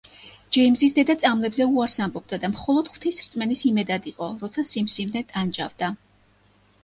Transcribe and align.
ჯეიმზის 0.55 0.93
დედა 0.99 1.15
წამლებზე 1.23 1.65
უარს 1.73 1.97
ამბობდა 2.05 2.39
და 2.45 2.49
მხოლოდ 2.53 2.89
ღვთის 2.95 3.19
რწმენის 3.25 3.61
იმედად 3.71 4.07
იყო, 4.13 4.29
როცა 4.45 4.63
სიმსივნე 4.69 5.23
ტანჯავდა. 5.35 5.91